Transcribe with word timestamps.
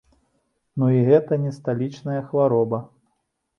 Ну, 0.83 0.89
і 0.95 1.03
гэта 1.09 1.39
не 1.43 1.53
сталічная 1.59 2.19
хвароба. 2.33 2.83